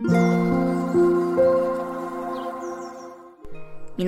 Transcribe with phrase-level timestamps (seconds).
[0.00, 0.14] 皆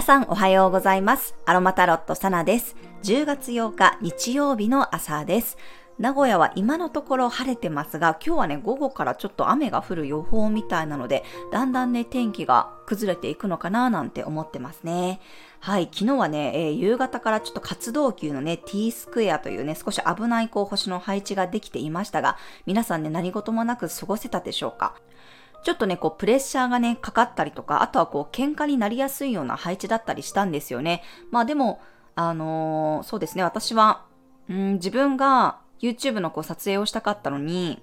[0.00, 1.34] さんおはようございます。
[1.44, 2.74] アロマタロットサナです。
[3.02, 5.58] 10月8日日曜日の朝です。
[5.98, 15.20] 名古屋は今のところ晴れてますが、今日はね、午後からちょっと雨が降る予報みたいなので、だんだんね、天気が崩れていくのかななんて思ってますね。
[15.60, 24.94] はい、昨日はね、えー、夕方からちょっと活動級のね、T スクエアというね、少し危ないこう星の配置ができていましたが、皆さんね、何事もなく過ごせたでしょうか？
[25.64, 31.02] ちょっとね、こう、プレッシャーがね、かかったりとか、あとはこう、喧嘩になりやすいような配置だったりしたんですよね。
[31.30, 31.80] まあでも、
[32.16, 34.04] あのー、そうですね、私は、
[34.48, 37.82] うん、自分が YouTube のこう撮影をしたかったのに、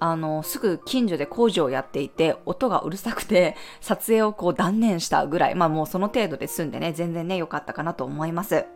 [0.00, 8.66] あの、すぐ近所で工事をやっていて、音がうるさくて、 撮影をこう断念したぐらい、まあもうその程度で済んでね、全然ね、良かったかなと思います。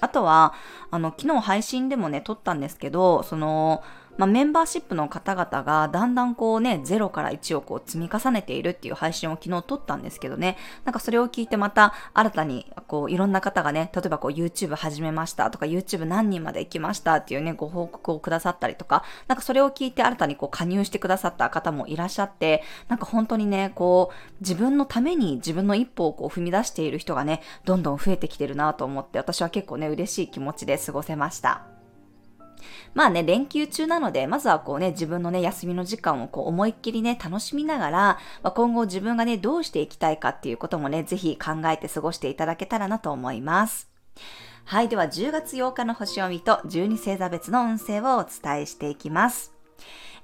[0.00, 0.54] あとは、
[0.90, 3.82] あの、昨日配信でもね、撮ったんですけど、その、
[4.18, 31.77] まあ、メンバーシップの方々がだんだんこうね、0から1をこう積み重ねているっていう配信を昨日撮ったんですけどね、なんかそれを聞いてまた新たにこういろんな方がね、例えばこう YouTube 始めましたとか YouTube 何人まで行きましたっていうね、ご報告をくださったりとか、なんかそれを聞いて新たにこう加入してくださった方もいらっしゃって、なんか本当にね、こう自分のために自分の一歩をこう踏み出している人がね、どんどん増えてきてるなと思って、私は結構ね、嬉しい気持ちで過ごせました。
[32.94, 37.98] まあね、連休中なので、まずはこうね、自分のね、休みの時間をこう思いっきりね、楽しみながら、
[38.42, 43.88] まあ、今後自分がね、どうしていきたいかっていうこともね、ぜひ考えて過ごしていただけたらなと思います。
[44.64, 49.58] はい、では10月8日の星読みと12星座別の運勢をお伝えしていきます。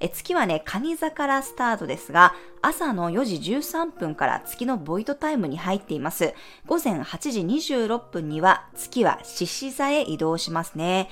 [0.00, 6.34] え月はね、蟹座からスタートですが、朝の4時13分から月のボイドタイムに入っています。
[6.66, 11.08] 午前8時26分には月は獅子座へ移動しますね。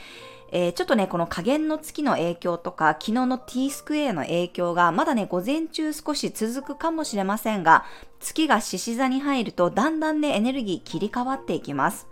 [0.54, 7.84] えー、ちょっとね、この加減の月の影響とか、昨日の T スクエアの影響が、まだね、午前中少し続くかもしれませんが、
[8.20, 12.06] 月が獅子座に入ると、だんだんね、エネルギー切り替わっていきます。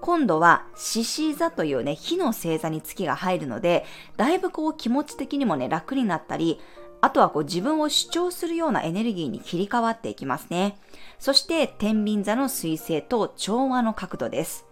[0.00, 3.84] 今度は獅子座というね、火の星座に月が入るので、
[4.16, 6.60] だいぶこう気持ち的にもね、楽になったり、
[7.00, 10.76] あとはこう自分を主張するようなエネルギーに切り替わっていきますね。
[11.20, 14.65] そして、天秤座の水星と調和の角度です。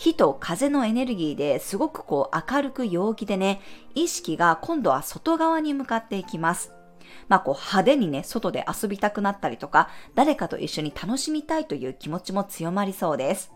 [0.00, 3.60] 火と風のエネルギーですごくこう明るく陽気でね、
[3.94, 6.72] 意識が今度は外側に向かっていきます。
[7.28, 13.52] まあこう派手にね、外で遊びたくなったりとか、誰かと一緒に楽しみたいという気持ちも強まりそうです。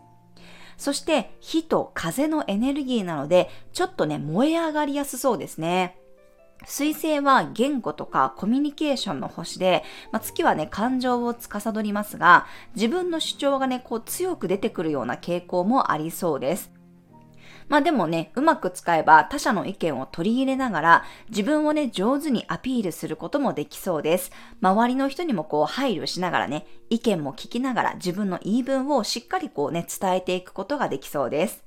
[0.77, 5.97] そして火と風のエネルギーなので、ちょっとね、燃え上がりやすそうですね。
[6.65, 16.71] 水星は言語とかコミュニケーションの星で、まあ、月はね、感情を司りますが、自分の主張がね、こう強く出てくるような傾向もありそうです。
[17.67, 24.31] まあでもね、うまく使えば他者の意見を取り入れながら自分をね、上手にアピールすることもできそうです。
[24.61, 31.64] 周りの人にもこう配慮しながらね、意見も聞きながら自分の言い分をしっかりこうね、伝えていくことができそうです。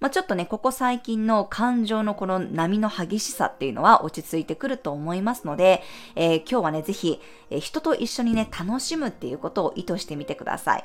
[0.00, 5.82] まあ、ちょっとね、ここ最近の感情のこの波の激しさっていうのは落ち着いてくると思いますので、
[6.14, 7.20] えー、今日はね、ぜひ、
[7.50, 10.84] えー、人と一緒にね、楽しむっていうことを意図してみてください。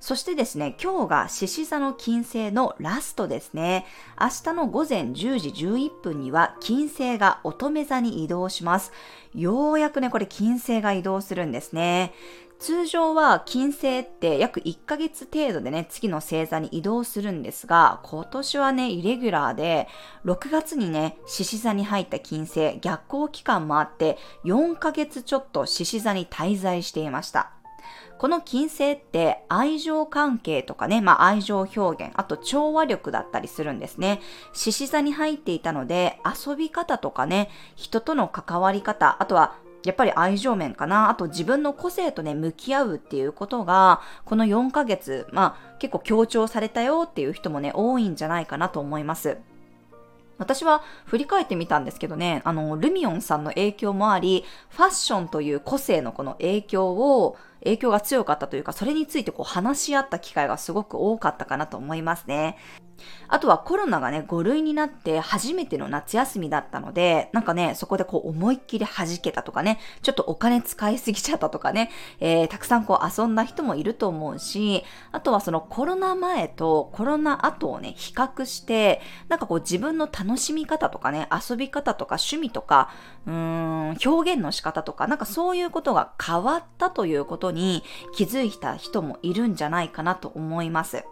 [0.00, 3.86] そしてですね、今日が獅子座の金星のラストですね。
[4.20, 8.92] 明日の午前10時11分には金星が乙女座に移動します。
[9.34, 12.12] ようやくね、これ金星が移動するんですね。
[12.58, 19.88] 通常は金星って約1ヶ月程度でね、次の星座に移動するんですが、今年はね、イレギュラーで、
[20.24, 27.50] 6月にね、獅子座に入った金星、逆行期間もあって、4ヶ月ちょっと獅子座に滞在していました。
[28.18, 34.20] この金星って愛情関係とかね、まあ愛情表現、あと調和力だったりするんですね。
[34.52, 41.10] 獅子座に入っていたので、遊び方とかね、人との関わり方、あとはやっぱり愛情面かな。
[41.10, 49.38] あと自分の個性とね、向き合うっていうことが、この4ヶ月、まあ結構強調されたよっていう人もね、多いんじゃないかなと思います。
[50.38, 62.56] 私は振り返ってみたんですけどね、あの、ルミオンさんの影響もあり、ファッションという個性のこの影響を、影響が強かったというか、それについてこう話し合った機会がすごく多かったかなと思いますね。
[63.28, 71.90] あとはコロナがね、5類になって初めての夏休みだったので、なんかね、そこでこう思いっきり弾けたとかね、ちょっとお金使いすぎちゃったとかね、
[72.20, 82.90] えー、たくさんこう遊んだ人もいると思うし、あとはそのコロナ前とコロナ後をね、比較して、なんかこう自分の楽しみ方とかね、遊び方とか趣味とか、
[83.26, 87.82] うん、表現の仕方とか、なんかそういうことが変わったということに
[88.14, 91.04] 気づいた人もいるんじゃないかなと思います。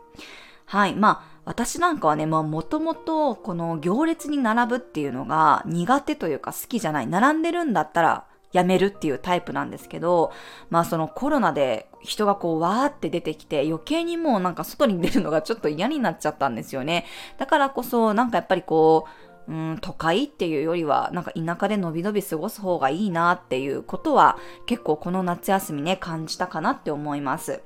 [0.66, 0.94] はい。
[0.94, 7.06] まあ、私なんかはね、まあ、もともと、この行列に並ぶっていうのが苦手というか好きじゃない。
[7.06, 10.32] 並んでるんだったら、やめるっていうタイプなんですけど、
[10.70, 17.06] まあそのコロナで人がこうわーって出てきて余計にもうなんか外に出るのがちょっと嫌になっちゃったんですよね。
[17.38, 27.62] だからこそなんかやっぱりこう、うん、都会っていうよりは、なんか田舎でのびのび過ごす方がいいなっていうことは、結構この夏休みね、感じたかなって思います。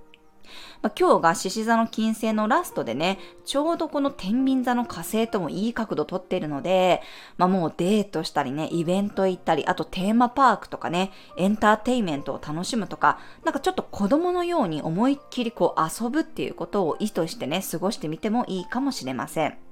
[0.83, 7.03] まあ、今日が獅子座の金星のラストでね、ちょうどこの天秤座の火星ともいい角度とってるので、
[7.37, 19.66] まあ、もうデートしたりね、イベント行ったり、あとテーマパークとかね、エンターテイメントを楽しむとか、なんかちょっと子供のように思いっきりこう遊ぶっていうことを意図してね、過ごしてみてもいいかもしれません。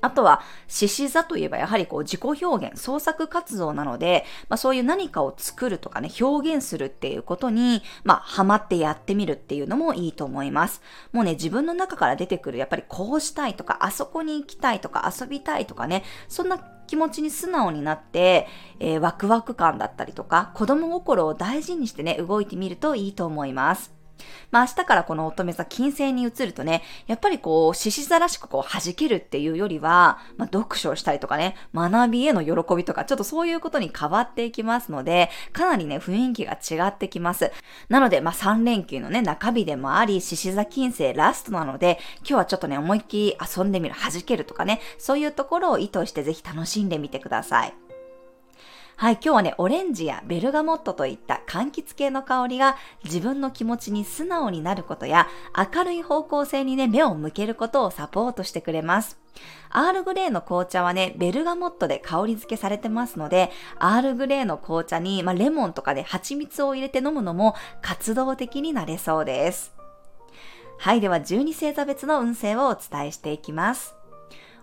[0.00, 10.82] あとは、獅子座といえばやはりこう自己表現、創作活動なので、まあそういう何かを作るとかね、表現するっていうことに、まあハマってやってみるっていうのもいいと思います。
[11.12, 18.46] もうね、自分の中から出てくる、やっぱりこうしたいとか、あそこに行きたいとか、遊びたいとかね、そんな気持ちに素直になって、
[18.78, 23.95] えー、ワクワク感だったりとか、子供心を大事にしてね、動いてみるといいと思います。
[24.50, 37.52] まあ明日からこの乙女座金星に移るとね、やっぱりこう、獅子座らしくこう弾けるっていうよりは、まあ読書をしたりとかね、学びへの喜びとか、ちょっとそういうことに変わっていきますので、かなりね、雰囲気が違ってきます。
[37.88, 47.85] なので、まあ3連休のね、中日でもあり、獅子座金星ラストなので、今日はちょっとね、思いっきり遊んでみる、弾けるとかね、そういうところを意図してぜひ楽しんでみてください。
[48.98, 59.18] はい、今日はね、オレンジやベルガモットといった柑橘系の香りが自分の気持ちに素直になることや明るい方向性にね、目を向けることをサポートしてくれます。
[59.68, 69.74] アールグレーの紅茶はね、ベルガモットで香り付けされてますので、アールグレーの紅茶に、まあ、レモンとかで蜂蜜を入れて飲むのも活動的になれそうです。
[70.78, 73.94] はい、では12星座別の運勢をお伝えしていきます。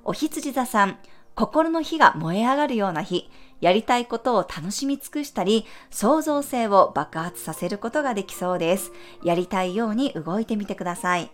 [0.03, 0.97] お羊座さん、
[1.35, 3.29] 心の火が燃え上がるような日、
[3.61, 8.91] やりたいことを楽しみ尽くしたり、創造性を爆発させることができそうです。
[9.23, 11.31] やりたいように動いてみてください。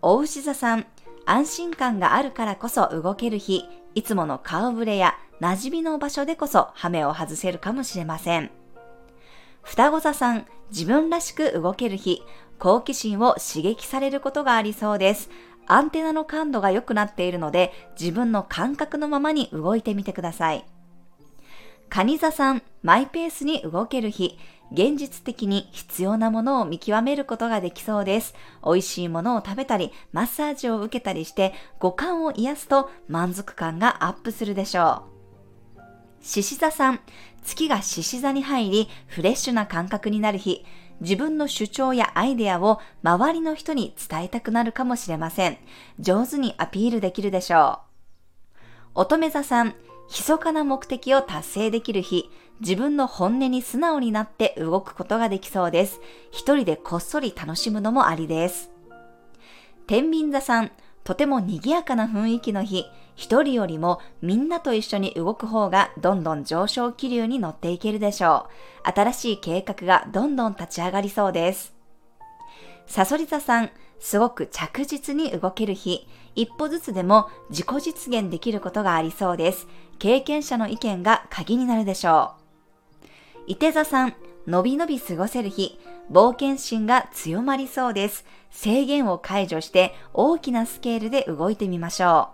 [0.00, 0.86] お牛座さん、
[1.26, 8.50] 安心感があるからこそ動ける日、いつもの顔ぶれや馴染みの場所でこそ羽目を外せるかもしれません。
[9.62, 12.22] 双子座さん、自分らしく動ける日、
[12.58, 15.30] 好奇心を刺激されることがありそうです。
[15.66, 20.64] アンテナの感度が良くなっているので、自分の感覚のままに動いてみてください。
[21.92, 24.38] カニ座さん、マイペースに動ける日、
[24.72, 28.34] 現実的に必要なものを見極めることができそうです。
[28.64, 35.02] 美味しいものを食べたり、マッサージを受けたりして、五感を癒すと満足感がアップするでしょ
[35.76, 35.80] う。
[36.22, 37.00] 獅子座さん、
[37.44, 40.64] 月が獅子座に入り、フレッシュな感覚になる日、
[41.02, 45.58] 自分の主張やアイデアを周りの人に伝えたくなるかもしれません。
[46.00, 47.80] 上手にアピールできるでしょ
[48.94, 49.00] う。
[49.02, 49.74] 乙女座さん、
[50.12, 52.30] 密かな目的を達成できる日、
[52.60, 56.00] 自分の本音に素直になって動くことができそうです。
[56.30, 58.70] 一人でこっそり楽しむのもありです。
[59.86, 60.70] 天秤座さん、
[61.02, 62.84] とても賑やかな雰囲気の日、
[63.16, 68.48] 一人よりもみんなと一緒に動く方がどんどん上昇気流に乗っていけるでしょ
[68.84, 68.90] う。
[68.90, 71.74] 新しい計画がどんどん立ち上がりそうです。
[72.86, 73.70] サソリ座さん、
[74.02, 79.68] すごく着実に動ける日、一歩ずつでも自己実現できることがありそうです。
[80.00, 82.32] 経験者の意見が鍵になるでしょ
[82.98, 83.04] う。
[83.46, 84.14] 伊手座さん、
[84.48, 85.78] のびのび過ごせる日、
[86.10, 88.24] 冒険心が強まりそうです。
[88.50, 92.30] 制限を解除して大きなスケールで動いてみましょ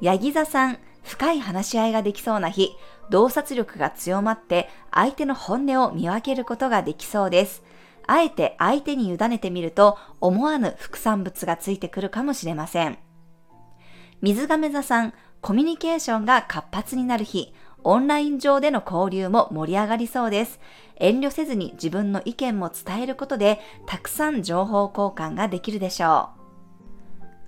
[0.00, 0.04] う。
[0.04, 2.70] ヤギ座さん、深い話し合いができそうな日、
[3.10, 7.64] 洞察力が強まって相手の本音を見分けることができそうです。
[8.06, 12.98] あえて相手に委ねてみると思わぬ副産物がついてくるかもしれません。
[14.20, 17.52] 水亀座さん、コミュニケーションが活発になる日、
[17.84, 20.60] オンライン上での交流も盛り上がりそうです。
[20.96, 26.30] 遠慮せずに自分の意見も伝えることで、たくさん情報交換ができるでしょ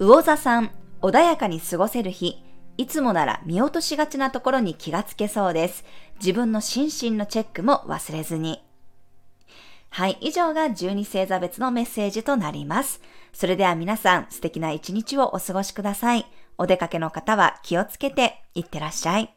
[0.01, 0.07] う。
[0.07, 0.71] 魚座さん、
[1.03, 2.43] 穏やかに過ごせる日、
[2.77, 5.85] いつもなら見落としがちなところに気がつけそうです。
[6.17, 8.65] 自分の心身のチェックも忘れずに。
[9.95, 13.01] はい、以上が12星座別のメッセージとなります。
[13.33, 16.27] それでは皆さん素敵な一日をお過ごしください。
[16.59, 19.33] お出かけの方は気をつけていってらっしゃい。